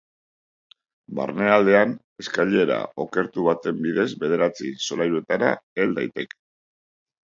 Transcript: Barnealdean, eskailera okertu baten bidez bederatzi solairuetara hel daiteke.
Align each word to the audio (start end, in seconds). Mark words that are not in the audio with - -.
Barnealdean, 1.19 1.93
eskailera 2.25 2.79
okertu 3.07 3.47
baten 3.51 3.81
bidez 3.87 4.09
bederatzi 4.27 4.75
solairuetara 4.91 5.57
hel 5.81 5.99
daiteke. 6.03 6.45